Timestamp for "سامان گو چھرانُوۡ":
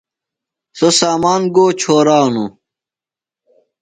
0.99-2.49